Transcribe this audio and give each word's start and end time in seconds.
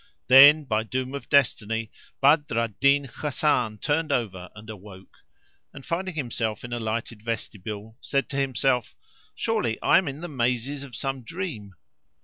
Then, 0.29 0.63
by 0.65 0.81
doom 0.81 1.13
of 1.13 1.29
Destiny, 1.29 1.91
Badr 2.21 2.57
al 2.57 2.69
Din 2.69 3.03
Hasan 3.03 3.77
turned 3.77 4.11
over 4.11 4.49
and 4.55 4.67
awoke; 4.67 5.15
and, 5.73 5.85
finding 5.85 6.15
himself 6.15 6.63
in 6.63 6.73
a 6.73 6.79
lighted 6.79 7.21
vestibule, 7.21 7.99
said 8.01 8.27
to 8.29 8.37
himself, 8.37 8.95
"Surely 9.35 9.79
I 9.79 9.99
am 9.99 10.07
in 10.07 10.21
the 10.21 10.27
mazes 10.27 10.81
of 10.81 10.95
some 10.95 11.23
dream." 11.23 11.75